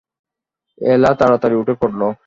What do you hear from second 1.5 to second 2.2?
উঠে পড়ল।